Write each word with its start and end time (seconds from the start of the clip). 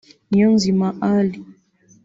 Niyonzima 0.29 0.87
Ally 1.09 1.37